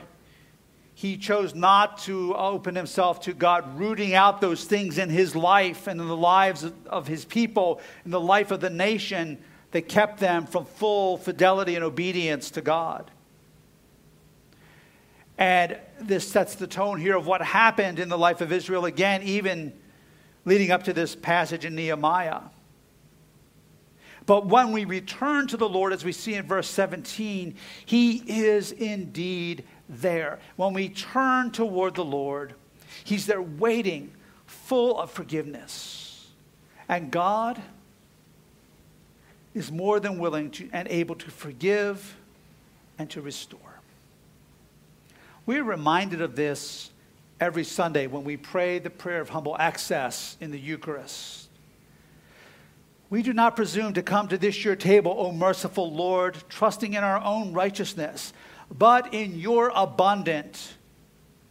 he 0.97 1.19
chose 1.19 1.55
not 1.55 1.99
to 1.99 2.35
open 2.35 2.75
himself 2.75 3.21
to 3.21 3.35
God, 3.35 3.79
rooting 3.79 4.15
out 4.15 4.41
those 4.41 4.65
things 4.65 4.97
in 4.97 5.11
his 5.11 5.37
life 5.37 5.87
and 5.87 6.01
in 6.01 6.09
the 6.09 6.17
lives 6.17 6.65
of 6.87 7.07
his 7.07 7.27
people, 7.27 7.83
in 8.07 8.11
the 8.11 8.19
life 8.19 8.51
of 8.51 8.61
the 8.61 8.71
nation 8.71 9.37
that 9.73 9.91
kept 9.91 10.21
them 10.21 10.47
from 10.47 10.65
full 10.65 11.19
fidelity 11.19 11.75
and 11.75 11.85
obedience 11.85 12.51
to 12.53 12.63
God. 12.63 13.11
And 15.37 15.79
this 16.01 16.27
sets 16.27 16.55
the 16.55 16.67
tone 16.67 16.99
here 16.99 17.15
of 17.15 17.27
what 17.27 17.43
happened 17.43 17.99
in 17.99 18.09
the 18.09 18.17
life 18.17 18.41
of 18.41 18.51
Israel 18.51 18.87
again, 18.87 19.23
even 19.23 19.75
leading 20.47 20.71
up 20.71 20.85
to 20.85 20.95
this 20.95 21.15
passage 21.15 21.67
in 21.67 21.75
Nehemiah. 21.75 22.41
But 24.25 24.47
when 24.47 24.73
we 24.73 24.87
return 24.87 25.47
to 25.49 25.59
the 25.59 25.69
Lord, 25.69 25.93
as 25.93 26.07
we 26.07 26.13
see 26.13 26.35
in 26.35 26.47
verse 26.47 26.71
17, 26.71 27.55
He 27.85 28.17
is 28.27 28.73
indeed 28.73 29.65
there. 29.89 30.39
When 30.57 30.73
we 30.73 30.89
turn 30.89 31.51
toward 31.51 31.95
the 31.95 32.05
Lord, 32.05 32.55
He's 33.05 33.27
there 33.27 33.43
waiting, 33.43 34.13
full 34.47 34.99
of 34.99 35.11
forgiveness. 35.11 36.29
And 36.89 37.11
God 37.11 37.61
is 39.55 39.73
more 39.73 40.01
than 40.01 40.19
willing 40.19 40.51
to, 40.53 40.69
and 40.73 40.87
able 40.89 41.15
to 41.17 41.31
forgive 41.31 42.17
and 42.99 43.09
to 43.11 43.21
restore. 43.21 43.61
We're 45.47 45.65
reminded 45.65 46.21
of 46.21 46.37
this 46.37 46.91
every 47.41 47.65
Sunday 47.65 48.07
when 48.07 48.25
we 48.25 48.37
pray 48.37 48.79
the 48.79 48.91
prayer 48.91 49.21
of 49.21 49.31
humble 49.31 49.57
access 49.59 50.37
in 50.41 50.51
the 50.51 50.59
Eucharist. 50.59 51.49
We 53.09 53.23
do 53.23 53.33
not 53.33 53.55
presume 53.55 53.95
to 53.95 54.03
come 54.03 54.27
to 54.29 54.39
this 54.39 54.65
your 54.65 54.75
table, 54.75 55.15
O 55.17 55.31
merciful 55.31 55.93
Lord, 55.93 56.37
trusting 56.49 56.95
in 56.95 57.05
our 57.05 57.23
own 57.23 57.53
righteousness, 57.53 58.33
but 58.71 59.13
in 59.15 59.39
your 59.39 59.73
abundant 59.75 60.75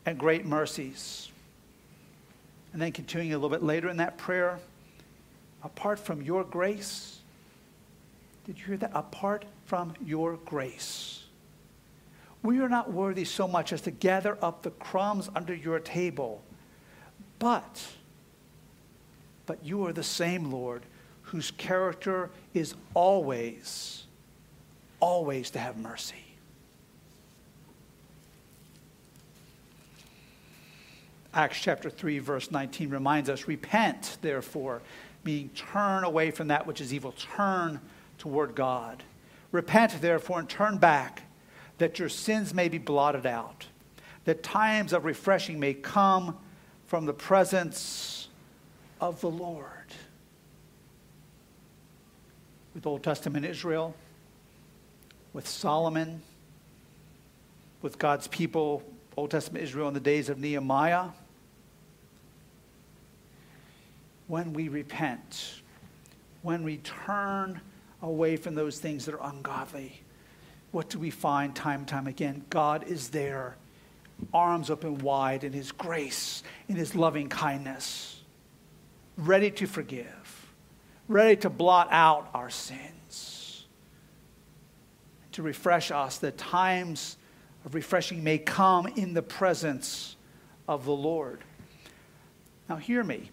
and 0.06 0.18
great 0.18 0.46
mercies. 0.46 1.32
And 2.74 2.82
then 2.82 2.92
continuing 2.92 3.34
a 3.34 3.38
little 3.38 3.50
bit 3.50 3.64
later 3.64 3.90
in 3.90 3.98
that 3.98 4.18
prayer, 4.18 4.60
apart 5.64 6.00
from 6.00 6.22
your 6.22 6.44
grace, 6.44 7.20
did 8.46 8.60
you 8.60 8.66
hear 8.66 8.78
that? 8.78 8.92
Apart 8.94 9.46
from 9.66 9.94
your 10.06 10.38
grace, 10.46 11.24
we 12.44 12.60
are 12.60 12.70
not 12.70 12.92
worthy 12.92 13.26
so 13.26 13.48
much 13.48 13.74
as 13.74 13.82
to 13.82 13.92
gather 13.92 14.38
up 14.42 14.62
the 14.62 14.72
crumbs 14.72 15.30
under 15.36 15.56
your 15.56 15.80
table, 15.80 16.44
but, 17.40 17.82
but 19.46 19.64
you 19.64 19.86
are 19.88 19.94
the 19.94 20.04
same, 20.04 20.52
Lord 20.52 20.84
whose 21.26 21.52
character 21.52 22.30
is 22.54 22.76
always, 22.94 24.06
always 25.00 25.50
to 25.52 25.60
have 25.60 25.78
mercy. 25.78 26.25
Acts 31.36 31.60
chapter 31.60 31.90
3, 31.90 32.20
verse 32.20 32.50
19 32.50 32.90
reminds 32.90 33.30
us 33.30 33.48
repent, 33.48 34.18
therefore, 34.22 34.82
meaning 35.24 35.50
turn 35.50 36.04
away 36.04 36.32
from 36.32 36.48
that 36.48 36.66
which 36.66 36.80
is 36.80 36.94
evil, 36.94 37.12
turn 37.12 37.82
toward 38.18 38.56
God. 38.56 39.04
Repent, 39.52 40.02
therefore, 40.02 40.40
and 40.40 40.50
turn 40.50 40.78
back, 40.78 41.24
that 41.78 42.00
your 42.00 42.10
sins 42.10 42.54
may 42.54 42.70
be 42.70 42.78
blotted 42.78 43.26
out, 43.26 43.68
that 44.24 44.44
times 44.44 44.94
of 44.94 45.04
refreshing 45.04 45.60
may 45.60 45.74
come 45.74 46.38
from 46.88 47.06
the 47.06 47.14
presence 47.14 48.30
of 49.02 49.20
the 49.20 49.30
Lord. 49.30 49.76
with 52.76 52.86
Old 52.86 53.04
Testament 53.04 53.46
Israel, 53.46 53.96
with 55.34 55.48
Solomon, 55.48 56.22
with 57.82 57.98
God's 57.98 58.28
people, 58.28 58.84
Old 59.18 59.32
Testament 59.32 59.64
Israel 59.64 59.88
in 59.88 59.94
the 59.94 60.00
days 60.00 60.28
of 60.28 60.38
Nehemiah. 60.38 61.08
When 64.28 64.54
we 64.54 64.70
repent, 64.70 65.62
when 66.42 66.64
we 66.64 66.78
turn 66.78 67.62
away 68.02 68.38
from 68.38 68.56
those 68.56 68.80
things 68.80 69.06
that 69.06 69.16
are 69.16 69.30
ungodly, 69.30 70.02
what 70.72 70.90
do 70.90 71.00
we 71.00 71.10
find 71.10 71.56
time 71.56 71.82
and 71.82 71.88
time 71.88 72.08
again? 72.08 72.44
God 72.50 72.88
is 72.88 73.10
there, 73.10 73.56
arms 74.34 74.70
open 74.70 74.98
wide 75.00 75.44
in 75.44 75.54
His 75.54 75.72
grace, 75.72 76.44
in 76.68 76.76
His 76.76 76.96
loving 76.96 77.30
kindness, 77.30 78.22
ready 79.18 79.52
to 79.52 79.68
forgive 79.68 80.36
ready 81.08 81.36
to 81.38 81.50
blot 81.50 81.88
out 81.92 82.30
our 82.34 82.50
sins, 82.50 83.66
to 85.34 85.42
refresh 85.42 85.92
us, 85.92 86.18
that 86.20 86.38
times 86.38 87.18
of 87.66 87.76
refreshing 87.76 88.24
may 88.24 88.38
come 88.38 88.88
in 88.88 89.14
the 89.14 89.22
presence 89.22 90.16
of 90.68 90.86
the 90.86 90.94
Lord. 90.94 91.42
Now, 92.70 92.78
hear 92.78 93.04
me. 93.04 93.30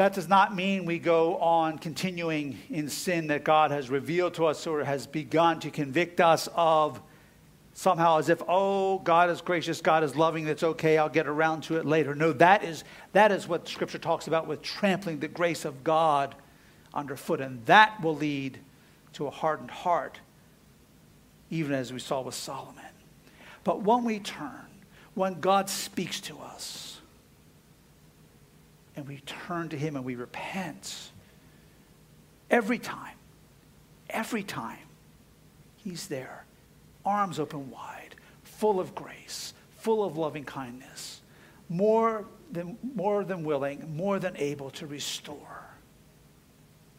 That 0.00 0.14
does 0.14 0.30
not 0.30 0.56
mean 0.56 0.86
we 0.86 0.98
go 0.98 1.36
on 1.36 1.76
continuing 1.76 2.56
in 2.70 2.88
sin 2.88 3.26
that 3.26 3.44
God 3.44 3.70
has 3.70 3.90
revealed 3.90 4.32
to 4.36 4.46
us 4.46 4.66
or 4.66 4.82
has 4.82 5.06
begun 5.06 5.60
to 5.60 5.70
convict 5.70 6.22
us 6.22 6.48
of 6.54 7.02
somehow 7.74 8.16
as 8.16 8.30
if, 8.30 8.40
oh, 8.48 9.00
God 9.00 9.28
is 9.28 9.42
gracious, 9.42 9.82
God 9.82 10.02
is 10.02 10.16
loving, 10.16 10.46
that's 10.46 10.62
okay, 10.62 10.96
I'll 10.96 11.10
get 11.10 11.26
around 11.26 11.64
to 11.64 11.76
it 11.76 11.84
later. 11.84 12.14
No, 12.14 12.32
that 12.32 12.64
is, 12.64 12.82
that 13.12 13.30
is 13.30 13.46
what 13.46 13.68
Scripture 13.68 13.98
talks 13.98 14.26
about 14.26 14.46
with 14.46 14.62
trampling 14.62 15.20
the 15.20 15.28
grace 15.28 15.66
of 15.66 15.84
God 15.84 16.34
underfoot. 16.94 17.42
And 17.42 17.62
that 17.66 18.00
will 18.02 18.16
lead 18.16 18.58
to 19.12 19.26
a 19.26 19.30
hardened 19.30 19.70
heart, 19.70 20.18
even 21.50 21.74
as 21.74 21.92
we 21.92 21.98
saw 21.98 22.22
with 22.22 22.34
Solomon. 22.34 22.82
But 23.64 23.82
when 23.82 24.04
we 24.04 24.18
turn, 24.18 24.64
when 25.12 25.40
God 25.40 25.68
speaks 25.68 26.22
to 26.22 26.38
us, 26.38 26.89
and 29.00 29.08
we 29.08 29.20
turn 29.20 29.70
to 29.70 29.78
Him 29.78 29.96
and 29.96 30.04
we 30.04 30.14
repent, 30.14 31.10
every 32.50 32.78
time, 32.78 33.16
every 34.10 34.42
time, 34.42 34.76
He's 35.82 36.08
there, 36.08 36.44
arms 37.06 37.40
open 37.40 37.70
wide, 37.70 38.14
full 38.42 38.78
of 38.78 38.94
grace, 38.94 39.54
full 39.78 40.04
of 40.04 40.18
loving 40.18 40.44
kindness, 40.44 41.22
more 41.70 42.26
than, 42.52 42.76
more 42.94 43.24
than 43.24 43.42
willing, 43.42 43.96
more 43.96 44.18
than 44.18 44.36
able 44.36 44.68
to 44.72 44.86
restore 44.86 45.64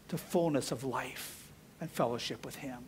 to 0.07 0.17
fullness 0.17 0.71
of 0.71 0.83
life 0.83 1.51
and 1.79 1.91
fellowship 1.91 2.43
with 2.43 2.55
Him. 2.55 2.79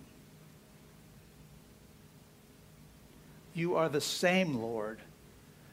You 3.53 3.75
are 3.75 3.89
the 3.89 4.01
same 4.01 4.55
Lord 4.55 4.97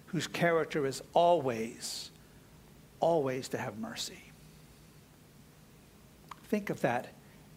whose 0.09 0.27
character 0.27 0.85
is 0.85 1.01
always, 1.15 2.11
always 3.01 3.49
to 3.49 3.59
have 3.59 3.79
mercy. 3.79 4.23
Think 6.45 6.71
of 6.71 6.81
that 6.83 7.09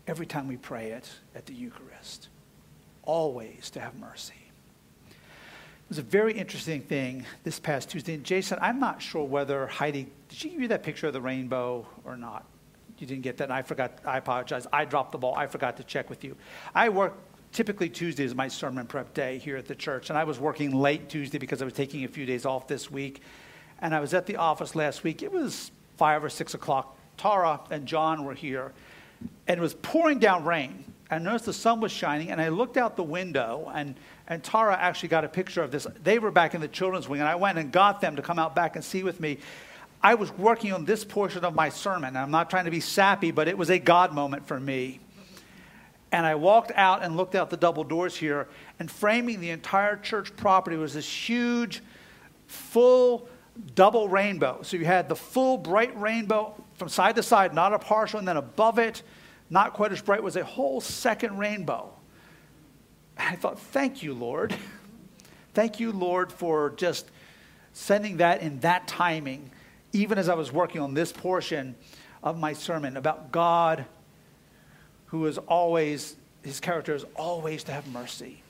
every 0.07 0.25
time 0.25 0.47
we 0.47 0.57
pray 0.57 0.91
it 0.91 1.09
at 1.35 1.45
the 1.45 1.53
Eucharist. 1.53 2.29
Always 3.03 3.69
to 3.71 3.79
have 3.79 3.95
mercy. 3.95 4.33
It 5.09 5.89
was 5.89 5.97
a 5.97 6.03
very 6.03 6.33
interesting 6.33 6.81
thing 6.81 7.25
this 7.43 7.59
past 7.59 7.89
Tuesday. 7.89 8.13
And 8.13 8.23
Jason, 8.23 8.57
I'm 8.61 8.79
not 8.79 9.01
sure 9.01 9.25
whether 9.25 9.67
Heidi, 9.67 10.07
did 10.29 10.37
she 10.37 10.49
give 10.49 10.61
you 10.61 10.67
that 10.69 10.83
picture 10.83 11.07
of 11.07 11.13
the 11.13 11.21
rainbow 11.21 11.85
or 12.05 12.15
not? 12.15 12.45
you 13.03 13.07
didn't 13.07 13.23
get 13.23 13.37
that, 13.37 13.45
and 13.45 13.53
I 13.53 13.61
forgot. 13.61 13.99
I 14.05 14.17
apologize. 14.17 14.65
I 14.71 14.85
dropped 14.85 15.11
the 15.11 15.17
ball. 15.17 15.35
I 15.35 15.47
forgot 15.47 15.77
to 15.77 15.83
check 15.83 16.09
with 16.09 16.23
you. 16.23 16.35
I 16.73 16.89
work 16.89 17.15
typically 17.51 17.89
Tuesday 17.89 18.23
is 18.23 18.33
my 18.33 18.47
sermon 18.47 18.87
prep 18.87 19.13
day 19.13 19.37
here 19.37 19.57
at 19.57 19.67
the 19.67 19.75
church, 19.75 20.09
and 20.09 20.17
I 20.17 20.23
was 20.23 20.39
working 20.39 20.71
late 20.71 21.09
Tuesday 21.09 21.37
because 21.37 21.61
I 21.61 21.65
was 21.65 21.73
taking 21.73 22.03
a 22.03 22.07
few 22.07 22.25
days 22.25 22.45
off 22.45 22.67
this 22.67 22.89
week. 22.89 23.21
And 23.81 23.93
I 23.93 23.99
was 23.99 24.13
at 24.13 24.25
the 24.25 24.37
office 24.37 24.75
last 24.75 25.03
week. 25.03 25.21
It 25.21 25.31
was 25.31 25.71
five 25.97 26.23
or 26.23 26.29
six 26.29 26.53
o'clock. 26.53 26.97
Tara 27.17 27.59
and 27.69 27.85
John 27.85 28.25
were 28.25 28.33
here, 28.33 28.71
and 29.47 29.57
it 29.57 29.61
was 29.61 29.73
pouring 29.75 30.19
down 30.19 30.45
rain. 30.45 30.83
I 31.11 31.19
noticed 31.19 31.45
the 31.45 31.53
sun 31.53 31.79
was 31.79 31.91
shining, 31.91 32.31
and 32.31 32.41
I 32.41 32.49
looked 32.49 32.75
out 32.75 32.95
the 32.95 33.03
window, 33.03 33.71
and, 33.73 33.95
and 34.27 34.43
Tara 34.43 34.75
actually 34.75 35.09
got 35.09 35.23
a 35.23 35.27
picture 35.27 35.61
of 35.61 35.71
this. 35.71 35.85
They 36.03 36.17
were 36.17 36.31
back 36.31 36.55
in 36.55 36.61
the 36.61 36.67
children's 36.67 37.07
wing, 37.07 37.19
and 37.19 37.29
I 37.29 37.35
went 37.35 37.59
and 37.59 37.71
got 37.71 38.01
them 38.01 38.15
to 38.15 38.21
come 38.21 38.39
out 38.39 38.55
back 38.55 38.75
and 38.75 38.83
see 38.83 39.03
with 39.03 39.19
me. 39.19 39.37
I 40.01 40.15
was 40.15 40.31
working 40.37 40.73
on 40.73 40.85
this 40.85 41.05
portion 41.05 41.45
of 41.45 41.53
my 41.53 41.69
sermon. 41.69 42.17
I'm 42.17 42.31
not 42.31 42.49
trying 42.49 42.65
to 42.65 42.71
be 42.71 42.79
sappy, 42.79 43.31
but 43.31 43.47
it 43.47 43.57
was 43.57 43.69
a 43.69 43.79
God 43.79 44.11
moment 44.11 44.47
for 44.47 44.59
me. 44.59 44.99
And 46.11 46.25
I 46.25 46.35
walked 46.35 46.71
out 46.75 47.03
and 47.03 47.15
looked 47.15 47.35
out 47.35 47.49
the 47.49 47.57
double 47.57 47.83
doors 47.83 48.15
here, 48.15 48.47
and 48.79 48.89
framing 48.89 49.39
the 49.39 49.51
entire 49.51 49.97
church 49.97 50.35
property 50.35 50.77
was 50.77 50.93
this 50.95 51.07
huge, 51.07 51.81
full 52.47 53.27
double 53.75 54.09
rainbow. 54.09 54.59
So 54.63 54.77
you 54.77 54.85
had 54.85 55.09
the 55.09 55.15
full 55.15 55.57
bright 55.57 55.99
rainbow 55.99 56.55
from 56.75 56.89
side 56.89 57.15
to 57.15 57.23
side, 57.23 57.53
not 57.53 57.73
a 57.73 57.79
partial, 57.79 58.19
and 58.19 58.27
then 58.27 58.37
above 58.37 58.79
it, 58.79 59.03
not 59.49 59.73
quite 59.73 59.91
as 59.91 60.01
bright, 60.01 60.23
was 60.23 60.35
a 60.35 60.43
whole 60.43 60.81
second 60.81 61.37
rainbow. 61.37 61.91
I 63.17 63.35
thought, 63.35 63.59
thank 63.59 64.01
you, 64.01 64.13
Lord. 64.13 64.55
Thank 65.53 65.79
you, 65.79 65.91
Lord, 65.91 66.31
for 66.31 66.71
just 66.71 67.11
sending 67.73 68.17
that 68.17 68.41
in 68.41 68.59
that 68.61 68.87
timing, 68.87 69.51
even 69.91 70.17
as 70.17 70.27
I 70.27 70.33
was 70.33 70.51
working 70.51 70.81
on 70.81 70.95
this 70.95 71.11
portion 71.11 71.75
of 72.23 72.39
my 72.39 72.53
sermon 72.53 72.97
about 72.97 73.31
God, 73.31 73.85
who 75.07 75.27
is 75.27 75.37
always, 75.37 76.15
his 76.41 76.59
character 76.59 76.95
is 76.95 77.05
always 77.15 77.63
to 77.65 77.71
have 77.71 77.85
mercy. 77.87 78.41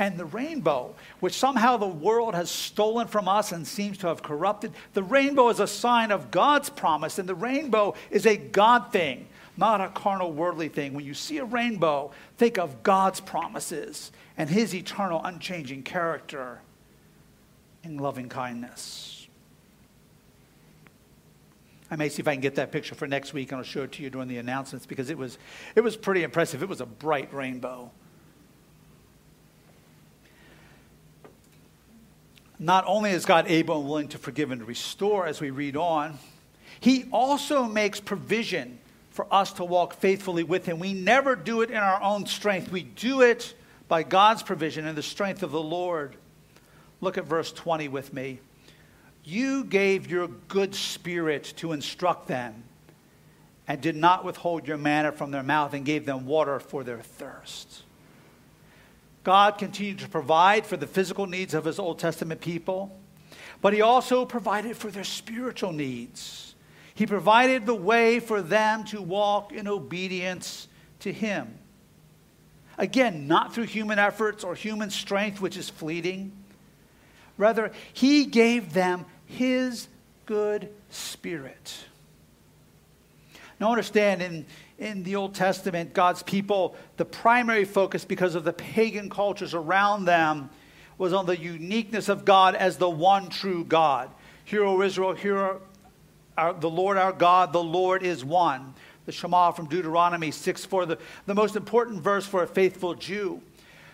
And 0.00 0.16
the 0.16 0.24
rainbow, 0.24 0.94
which 1.20 1.34
somehow 1.34 1.76
the 1.76 1.86
world 1.86 2.34
has 2.34 2.50
stolen 2.50 3.06
from 3.06 3.28
us 3.28 3.52
and 3.52 3.66
seems 3.66 3.98
to 3.98 4.06
have 4.06 4.22
corrupted, 4.22 4.72
the 4.94 5.02
rainbow 5.02 5.50
is 5.50 5.60
a 5.60 5.66
sign 5.66 6.10
of 6.10 6.30
God's 6.30 6.70
promise, 6.70 7.18
and 7.18 7.28
the 7.28 7.34
rainbow 7.34 7.94
is 8.10 8.24
a 8.24 8.38
God 8.38 8.92
thing, 8.92 9.28
not 9.58 9.82
a 9.82 9.88
carnal, 9.88 10.32
worldly 10.32 10.70
thing. 10.70 10.94
When 10.94 11.04
you 11.04 11.12
see 11.12 11.36
a 11.36 11.44
rainbow, 11.44 12.12
think 12.38 12.58
of 12.58 12.82
God's 12.82 13.20
promises 13.20 14.10
and 14.38 14.48
his 14.48 14.74
eternal, 14.74 15.20
unchanging 15.22 15.82
character 15.82 16.62
and 17.84 18.00
loving 18.00 18.30
kindness. 18.30 19.28
I 21.90 21.96
may 21.96 22.08
see 22.08 22.22
if 22.22 22.28
I 22.28 22.32
can 22.32 22.40
get 22.40 22.54
that 22.54 22.72
picture 22.72 22.94
for 22.94 23.06
next 23.06 23.34
week 23.34 23.52
and 23.52 23.58
I'll 23.58 23.64
show 23.64 23.82
it 23.82 23.92
to 23.92 24.02
you 24.02 24.08
during 24.08 24.28
the 24.28 24.38
announcements 24.38 24.86
because 24.86 25.10
it 25.10 25.18
was, 25.18 25.36
it 25.74 25.82
was 25.82 25.94
pretty 25.94 26.22
impressive. 26.22 26.62
It 26.62 26.70
was 26.70 26.80
a 26.80 26.86
bright 26.86 27.34
rainbow. 27.34 27.90
Not 32.60 32.84
only 32.86 33.10
is 33.10 33.24
God 33.24 33.46
able 33.48 33.80
and 33.80 33.88
willing 33.88 34.08
to 34.08 34.18
forgive 34.18 34.50
and 34.50 34.62
restore 34.62 35.26
as 35.26 35.40
we 35.40 35.48
read 35.48 35.76
on, 35.76 36.18
He 36.78 37.06
also 37.10 37.64
makes 37.64 38.00
provision 38.00 38.78
for 39.08 39.26
us 39.32 39.54
to 39.54 39.64
walk 39.64 39.94
faithfully 39.94 40.44
with 40.44 40.66
Him. 40.66 40.78
We 40.78 40.92
never 40.92 41.34
do 41.34 41.62
it 41.62 41.70
in 41.70 41.78
our 41.78 42.00
own 42.02 42.26
strength, 42.26 42.70
we 42.70 42.82
do 42.82 43.22
it 43.22 43.54
by 43.88 44.02
God's 44.02 44.42
provision 44.42 44.86
and 44.86 44.96
the 44.96 45.02
strength 45.02 45.42
of 45.42 45.52
the 45.52 45.60
Lord. 45.60 46.16
Look 47.00 47.16
at 47.16 47.24
verse 47.24 47.50
20 47.50 47.88
with 47.88 48.12
me. 48.12 48.40
You 49.24 49.64
gave 49.64 50.10
your 50.10 50.28
good 50.28 50.74
spirit 50.74 51.54
to 51.56 51.72
instruct 51.72 52.28
them, 52.28 52.64
and 53.66 53.80
did 53.80 53.96
not 53.96 54.22
withhold 54.22 54.68
your 54.68 54.76
manna 54.76 55.12
from 55.12 55.30
their 55.30 55.42
mouth, 55.42 55.72
and 55.72 55.84
gave 55.84 56.04
them 56.04 56.26
water 56.26 56.60
for 56.60 56.84
their 56.84 57.00
thirst. 57.00 57.84
God 59.22 59.58
continued 59.58 59.98
to 59.98 60.08
provide 60.08 60.66
for 60.66 60.76
the 60.76 60.86
physical 60.86 61.26
needs 61.26 61.54
of 61.54 61.64
his 61.64 61.78
Old 61.78 61.98
Testament 61.98 62.40
people, 62.40 62.98
but 63.60 63.72
he 63.72 63.82
also 63.82 64.24
provided 64.24 64.76
for 64.76 64.90
their 64.90 65.04
spiritual 65.04 65.72
needs. 65.72 66.54
He 66.94 67.06
provided 67.06 67.66
the 67.66 67.74
way 67.74 68.20
for 68.20 68.42
them 68.42 68.84
to 68.84 69.00
walk 69.00 69.52
in 69.52 69.68
obedience 69.68 70.68
to 71.00 71.12
him. 71.12 71.58
Again, 72.78 73.26
not 73.26 73.54
through 73.54 73.64
human 73.64 73.98
efforts 73.98 74.42
or 74.42 74.54
human 74.54 74.90
strength, 74.90 75.40
which 75.40 75.56
is 75.56 75.68
fleeting. 75.68 76.32
Rather, 77.36 77.72
he 77.92 78.24
gave 78.24 78.72
them 78.72 79.04
his 79.26 79.88
good 80.24 80.70
spirit. 80.88 81.74
Now, 83.60 83.70
understand, 83.70 84.22
in, 84.22 84.46
in 84.80 85.02
the 85.02 85.14
Old 85.14 85.34
Testament, 85.34 85.92
God's 85.92 86.22
people, 86.22 86.74
the 86.96 87.04
primary 87.04 87.66
focus, 87.66 88.04
because 88.06 88.34
of 88.34 88.44
the 88.44 88.52
pagan 88.52 89.10
cultures 89.10 89.54
around 89.54 90.06
them, 90.06 90.48
was 90.96 91.12
on 91.12 91.26
the 91.26 91.38
uniqueness 91.38 92.08
of 92.08 92.24
God 92.24 92.54
as 92.54 92.78
the 92.78 92.88
one 92.88 93.28
true 93.28 93.62
God. 93.64 94.10
Hear, 94.44 94.64
O 94.64 94.80
Israel, 94.82 95.12
hear 95.12 95.58
our, 96.36 96.54
the 96.54 96.70
Lord 96.70 96.96
our 96.96 97.12
God, 97.12 97.52
the 97.52 97.62
Lord 97.62 98.02
is 98.02 98.24
one. 98.24 98.74
The 99.04 99.12
Shema 99.12 99.50
from 99.52 99.66
Deuteronomy 99.66 100.30
6 100.30 100.64
4, 100.64 100.86
the, 100.86 100.98
the 101.26 101.34
most 101.34 101.56
important 101.56 102.02
verse 102.02 102.26
for 102.26 102.42
a 102.42 102.46
faithful 102.46 102.94
Jew, 102.94 103.42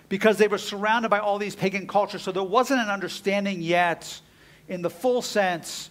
because 0.08 0.38
they 0.38 0.48
were 0.48 0.58
surrounded 0.58 1.08
by 1.08 1.18
all 1.18 1.38
these 1.38 1.56
pagan 1.56 1.88
cultures. 1.88 2.22
So 2.22 2.30
there 2.30 2.42
wasn't 2.44 2.80
an 2.80 2.90
understanding 2.90 3.60
yet 3.60 4.20
in 4.68 4.82
the 4.82 4.90
full 4.90 5.22
sense 5.22 5.90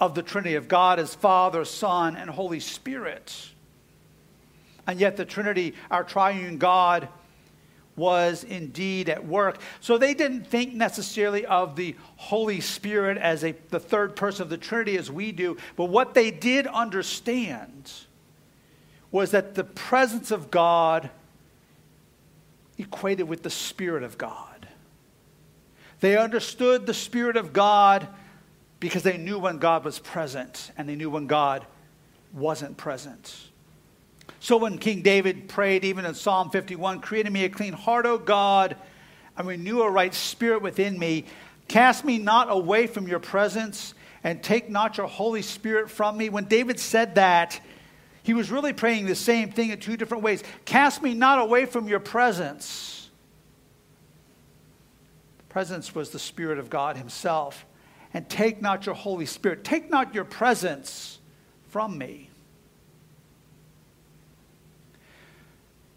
of 0.00 0.16
the 0.16 0.22
Trinity 0.22 0.56
of 0.56 0.66
God 0.66 0.98
as 0.98 1.14
Father, 1.14 1.64
Son, 1.64 2.16
and 2.16 2.28
Holy 2.28 2.60
Spirit. 2.60 3.52
And 4.86 4.98
yet, 4.98 5.16
the 5.16 5.24
Trinity, 5.24 5.74
our 5.90 6.04
triune 6.04 6.58
God, 6.58 7.08
was 7.96 8.44
indeed 8.44 9.08
at 9.08 9.26
work. 9.26 9.58
So 9.80 9.98
they 9.98 10.14
didn't 10.14 10.46
think 10.46 10.72
necessarily 10.74 11.44
of 11.44 11.76
the 11.76 11.94
Holy 12.16 12.60
Spirit 12.60 13.18
as 13.18 13.44
a, 13.44 13.54
the 13.70 13.80
third 13.80 14.16
person 14.16 14.42
of 14.42 14.48
the 14.48 14.56
Trinity 14.56 14.96
as 14.96 15.10
we 15.10 15.32
do, 15.32 15.56
but 15.76 15.86
what 15.86 16.14
they 16.14 16.30
did 16.30 16.66
understand 16.66 17.92
was 19.10 19.32
that 19.32 19.54
the 19.54 19.64
presence 19.64 20.30
of 20.30 20.50
God 20.50 21.10
equated 22.78 23.28
with 23.28 23.42
the 23.42 23.50
Spirit 23.50 24.02
of 24.02 24.16
God. 24.16 24.66
They 26.00 26.16
understood 26.16 26.86
the 26.86 26.94
Spirit 26.94 27.36
of 27.36 27.52
God 27.52 28.08
because 28.80 29.02
they 29.02 29.18
knew 29.18 29.38
when 29.38 29.58
God 29.58 29.84
was 29.84 29.98
present 29.98 30.72
and 30.76 30.88
they 30.88 30.96
knew 30.96 31.10
when 31.10 31.26
God 31.26 31.66
wasn't 32.32 32.76
present. 32.78 33.51
So 34.42 34.56
when 34.56 34.78
King 34.78 35.02
David 35.02 35.48
prayed, 35.48 35.84
even 35.84 36.04
in 36.04 36.14
Psalm 36.14 36.50
51, 36.50 37.00
create 37.00 37.26
in 37.26 37.32
me 37.32 37.44
a 37.44 37.48
clean 37.48 37.72
heart, 37.72 38.06
O 38.06 38.18
God, 38.18 38.76
and 39.36 39.46
renew 39.46 39.82
a 39.82 39.88
right 39.90 40.12
spirit 40.12 40.62
within 40.62 40.98
me. 40.98 41.26
Cast 41.68 42.04
me 42.04 42.18
not 42.18 42.50
away 42.50 42.88
from 42.88 43.06
your 43.06 43.20
presence, 43.20 43.94
and 44.24 44.42
take 44.42 44.68
not 44.68 44.96
your 44.96 45.06
Holy 45.06 45.42
Spirit 45.42 45.88
from 45.88 46.18
me. 46.18 46.28
When 46.28 46.46
David 46.46 46.80
said 46.80 47.14
that, 47.14 47.60
he 48.24 48.34
was 48.34 48.50
really 48.50 48.72
praying 48.72 49.06
the 49.06 49.14
same 49.14 49.52
thing 49.52 49.70
in 49.70 49.78
two 49.78 49.96
different 49.96 50.24
ways. 50.24 50.42
Cast 50.64 51.02
me 51.02 51.14
not 51.14 51.38
away 51.38 51.64
from 51.64 51.86
your 51.86 52.00
presence 52.00 53.02
presence 55.52 55.94
was 55.94 56.08
the 56.08 56.18
Spirit 56.18 56.58
of 56.58 56.70
God 56.70 56.96
Himself. 56.96 57.66
And 58.14 58.28
take 58.28 58.60
not 58.62 58.86
your 58.86 58.94
Holy 58.94 59.26
Spirit, 59.26 59.64
take 59.64 59.90
not 59.90 60.14
your 60.14 60.24
presence 60.24 61.18
from 61.68 61.96
me. 61.96 62.31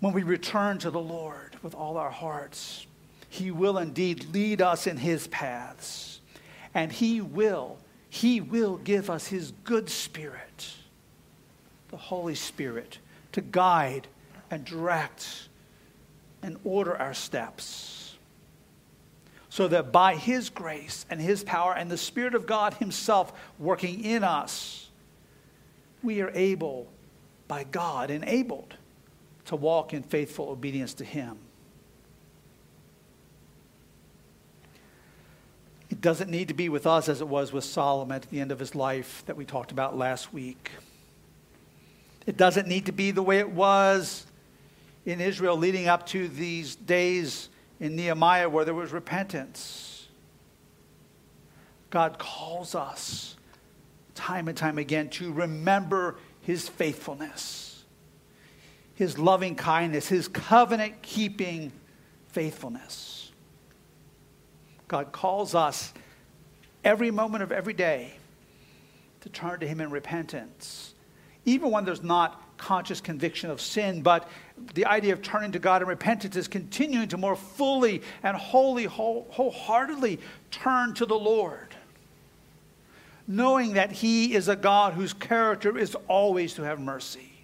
When 0.06 0.14
we 0.14 0.22
return 0.22 0.78
to 0.78 0.92
the 0.92 1.02
Lord 1.02 1.56
with 1.64 1.74
all 1.74 1.98
our 1.98 2.12
hearts, 2.12 2.86
He 3.28 3.50
will 3.50 3.80
indeed 3.80 4.28
lead 4.32 4.62
us 4.62 4.86
in 4.86 4.98
His 4.98 5.26
paths. 5.30 6.22
And 6.76 6.92
He 6.92 7.22
will, 7.22 7.80
He 8.08 8.40
will 8.40 8.78
give 8.78 9.10
us 9.10 9.26
His 9.26 9.52
good 9.64 9.90
Spirit, 9.90 10.76
the 11.90 11.98
Holy 11.98 12.36
Spirit, 12.36 13.00
to 13.32 13.42
guide 13.42 14.08
and 14.52 14.64
direct 14.64 15.50
and 16.44 16.60
order 16.64 16.96
our 16.96 17.16
steps 17.16 18.16
so 19.50 19.68
that 19.70 19.92
by 19.92 20.14
His 20.14 20.52
grace 20.52 21.08
and 21.10 21.20
His 21.20 21.44
power 21.44 21.74
and 21.74 21.90
the 21.90 21.98
Spirit 21.98 22.36
of 22.36 22.46
God 22.46 22.76
Himself 22.76 23.34
working 23.58 24.06
in 24.06 24.24
us, 24.24 24.88
we 26.04 26.22
are 26.22 26.32
able, 26.36 26.86
by 27.48 27.64
God, 27.64 28.12
enabled 28.12 28.76
to 29.46 29.56
walk 29.56 29.94
in 29.94 30.04
faithful 30.04 30.50
obedience 30.50 30.94
to 30.96 31.04
Him. 31.04 31.38
It 35.90 36.02
doesn't 36.02 36.30
need 36.30 36.48
to 36.48 36.54
be 36.54 36.70
with 36.70 36.88
us 36.88 37.08
as 37.08 37.22
it 37.22 37.28
was 37.28 37.54
with 37.54 37.64
Solomon 37.64 38.16
at 38.16 38.30
the 38.30 38.42
end 38.42 38.52
of 38.52 38.60
his 38.60 38.76
life 38.76 39.24
that 39.28 39.38
we 39.38 39.46
talked 39.46 39.72
about 39.72 39.98
last 39.98 40.34
week. 40.34 40.72
It 42.26 42.38
doesn't 42.38 42.68
need 42.68 42.88
to 42.88 42.92
be 42.92 43.12
the 43.12 43.22
way 43.22 43.40
it 43.40 43.52
was 43.52 44.26
in 45.06 45.22
Israel 45.22 45.56
leading 45.56 45.88
up 45.88 46.08
to 46.08 46.28
these 46.28 46.76
days 46.76 47.50
in 47.80 47.96
Nehemiah 47.96 48.50
where 48.50 48.66
there 48.66 48.74
was 48.74 48.92
repentance. 48.92 50.08
God 51.92 52.18
calls 52.18 52.74
us 52.74 53.36
time 54.16 54.48
and 54.48 54.58
time 54.58 54.78
again 54.78 55.10
to 55.10 55.32
remember 55.32 56.16
his 56.42 56.68
faithfulness, 56.68 57.75
his 58.96 59.20
loving 59.20 59.56
kindness, 59.56 60.08
his 60.08 60.28
covenant 60.28 61.02
keeping 61.02 61.72
faithfulness. 62.30 63.32
God 64.88 65.12
calls 65.12 65.54
us 65.54 65.94
every 66.84 67.12
moment 67.12 67.44
of 67.44 67.52
every 67.52 67.74
day 67.74 68.14
to 69.22 69.30
turn 69.30 69.60
to 69.60 69.68
him 69.68 69.82
in 69.82 69.90
repentance, 69.90 70.94
even 71.46 71.72
when 71.72 71.84
there's 71.84 72.04
not 72.04 72.42
conscious 72.58 73.02
conviction 73.02 73.50
of 73.50 73.60
sin, 73.60 74.02
but 74.02 74.30
the 74.76 74.86
idea 74.86 75.12
of 75.12 75.22
turning 75.22 75.52
to 75.52 75.60
God 75.60 75.82
in 75.82 75.88
repentance 75.88 76.36
is 76.36 76.48
continuing 76.48 77.08
to 77.10 77.18
more 77.18 77.36
fully 77.36 78.02
and 78.24 78.38
wholly, 78.38 78.86
whole, 78.86 79.28
wholeheartedly 79.30 80.20
turn 80.52 80.94
to 80.94 81.06
the 81.06 81.18
Lord. 81.18 81.76
Knowing 83.28 83.74
that 83.74 83.92
He 83.92 84.36
is 84.36 84.48
a 84.48 84.56
God 84.56 84.94
whose 84.94 85.12
character 85.12 85.78
is 85.78 85.96
always 86.08 86.54
to 86.54 86.62
have 86.62 86.80
mercy. 86.80 87.35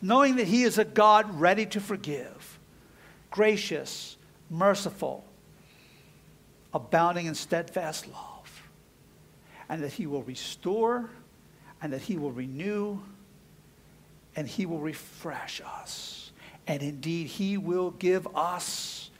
Knowing 0.00 0.36
that 0.36 0.46
He 0.46 0.62
is 0.62 0.78
a 0.78 0.84
God 0.84 1.40
ready 1.40 1.66
to 1.66 1.80
forgive, 1.80 2.58
gracious, 3.30 4.16
merciful, 4.50 5.24
abounding 6.72 7.26
in 7.26 7.34
steadfast 7.34 8.06
love. 8.08 8.62
And 9.68 9.82
that 9.82 9.92
He 9.92 10.06
will 10.06 10.22
restore 10.22 11.10
and 11.82 11.92
that 11.92 12.02
He 12.02 12.16
will 12.16 12.32
renew 12.32 13.00
and 14.38 14.46
he 14.46 14.66
will 14.66 14.78
refresh 14.78 15.60
us. 15.60 16.30
And 16.68 16.80
indeed, 16.80 17.26
he 17.26 17.58
will 17.58 17.90
give 17.90 18.28
us 18.36 19.10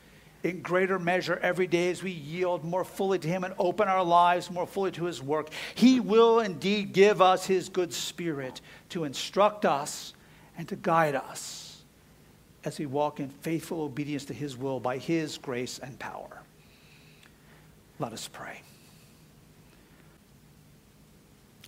in 0.45 0.63
greater 0.63 0.97
measure 0.97 1.37
every 1.43 1.67
day 1.67 1.91
as 1.91 2.05
we 2.05 2.13
yield 2.13 2.63
more 2.63 2.85
fully 2.85 3.19
to 3.19 3.27
Him 3.27 3.43
and 3.43 3.53
open 3.59 3.89
our 3.89 4.05
lives 4.05 4.49
more 4.49 4.65
fully 4.65 4.93
to 4.93 5.07
His 5.07 5.21
work. 5.21 5.49
He 5.75 5.99
will 5.99 6.39
indeed 6.39 6.93
give 6.93 7.21
us 7.21 7.47
His 7.47 7.69
good 7.69 7.93
spirit 7.93 8.61
to 8.91 9.03
instruct 9.03 9.65
us 9.65 10.15
and 10.59 10.69
to 10.69 10.77
guide 10.77 11.15
us 11.15 11.83
as 12.65 12.79
we 12.79 12.85
walk 12.85 13.21
in 13.21 13.31
faithful 13.31 13.81
obedience 13.81 14.27
to 14.27 14.35
His 14.35 14.57
will 14.57 14.81
by 14.81 14.99
His 14.99 15.39
grace 15.39 15.79
and 15.79 15.99
power. 15.99 16.43
Let 17.99 18.13
us 18.13 18.29
pray. 18.29 18.61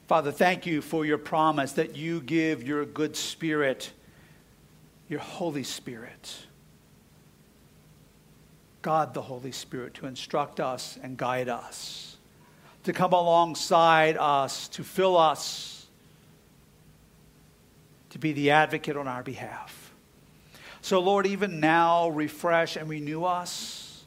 Father, 0.07 0.33
thank 0.33 0.67
you 0.67 0.83
for 0.83 1.07
your 1.07 1.19
promise 1.19 1.73
that 1.73 1.97
you 1.97 2.21
give 2.21 2.63
your 2.63 2.85
good 2.85 3.17
spirit, 3.17 3.93
your 5.09 5.21
Holy 5.21 5.63
Spirit 5.63 6.37
God 8.83 9.13
the 9.13 9.23
Holy 9.23 9.53
Spirit 9.53 9.95
to 9.95 10.07
instruct 10.07 10.59
us 10.59 10.99
and 11.03 11.17
guide 11.17 11.49
us, 11.49 12.17
to 12.85 12.93
come 12.93 13.13
alongside 13.13 14.17
us, 14.17 14.69
to 14.69 14.83
fill 14.83 15.17
us, 15.17 15.80
to 18.11 18.19
be 18.19 18.33
the 18.33 18.51
advocate 18.51 18.97
on 18.97 19.09
our 19.09 19.23
behalf. 19.23 19.93
So, 20.83 21.01
Lord, 21.01 21.27
even 21.27 21.61
now, 21.61 22.09
refresh 22.09 22.77
and 22.77 22.89
renew 22.89 23.25
us. 23.25 24.05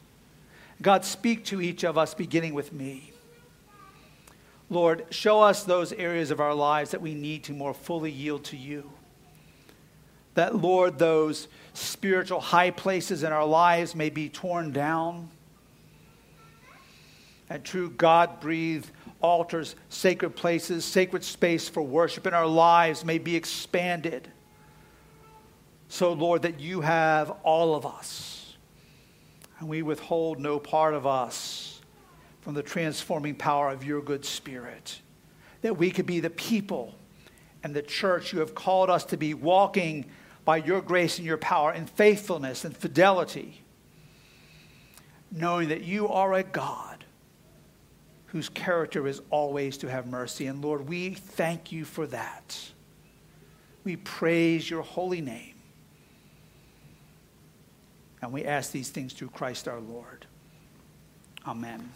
God, 0.82 1.04
speak 1.04 1.44
to 1.46 1.60
each 1.60 1.84
of 1.84 1.96
us, 1.96 2.14
beginning 2.14 2.54
with 2.54 2.72
me. 2.72 3.12
Lord, 4.70 5.06
show 5.10 5.40
us 5.40 5.62
those 5.62 5.92
areas 5.92 6.30
of 6.30 6.40
our 6.40 6.54
lives 6.54 6.90
that 6.90 7.00
we 7.00 7.14
need 7.14 7.44
to 7.44 7.52
more 7.52 7.74
fully 7.74 8.10
yield 8.10 8.44
to 8.44 8.56
you. 8.56 8.90
That, 10.34 10.56
Lord, 10.56 10.98
those 10.98 11.46
spiritual 11.74 12.40
high 12.40 12.70
places 12.70 13.22
in 13.22 13.32
our 13.32 13.46
lives 13.46 13.94
may 13.94 14.10
be 14.10 14.28
torn 14.28 14.72
down. 14.72 15.28
And 17.48 17.62
true 17.62 17.90
God 17.90 18.40
breathed 18.40 18.90
altars, 19.24 19.74
sacred 19.88 20.36
places, 20.36 20.84
sacred 20.84 21.24
space 21.24 21.66
for 21.66 21.82
worship 21.82 22.26
in 22.26 22.34
our 22.34 22.46
lives 22.46 23.06
may 23.06 23.16
be 23.16 23.34
expanded. 23.34 24.28
So, 25.88 26.12
Lord, 26.12 26.42
that 26.42 26.60
you 26.60 26.82
have 26.82 27.30
all 27.42 27.74
of 27.74 27.86
us, 27.86 28.54
and 29.58 29.68
we 29.68 29.80
withhold 29.80 30.38
no 30.38 30.58
part 30.58 30.92
of 30.92 31.06
us 31.06 31.80
from 32.42 32.52
the 32.52 32.62
transforming 32.62 33.34
power 33.34 33.70
of 33.70 33.82
your 33.82 34.02
good 34.02 34.26
spirit. 34.26 35.00
That 35.62 35.78
we 35.78 35.90
could 35.90 36.06
be 36.06 36.20
the 36.20 36.28
people 36.28 36.94
and 37.62 37.74
the 37.74 37.82
church 37.82 38.34
you 38.34 38.40
have 38.40 38.54
called 38.54 38.90
us 38.90 39.04
to 39.06 39.16
be, 39.16 39.32
walking 39.32 40.04
by 40.44 40.58
your 40.58 40.82
grace 40.82 41.16
and 41.16 41.26
your 41.26 41.38
power 41.38 41.72
in 41.72 41.86
faithfulness 41.86 42.66
and 42.66 42.76
fidelity, 42.76 43.62
knowing 45.32 45.70
that 45.70 45.82
you 45.82 46.08
are 46.08 46.34
a 46.34 46.42
God 46.42 46.93
whose 48.34 48.48
character 48.48 49.06
is 49.06 49.22
always 49.30 49.76
to 49.76 49.88
have 49.88 50.08
mercy. 50.08 50.48
And 50.48 50.60
Lord, 50.60 50.88
we 50.88 51.10
thank 51.10 51.70
you 51.70 51.84
for 51.84 52.04
that. 52.08 52.58
We 53.84 53.94
praise 53.94 54.68
your 54.68 54.82
holy 54.82 55.20
name. 55.20 55.54
And 58.20 58.32
we 58.32 58.44
ask 58.44 58.72
these 58.72 58.90
things 58.90 59.12
through 59.12 59.28
Christ 59.28 59.68
our 59.68 59.78
Lord. 59.78 60.26
Amen. 61.46 61.92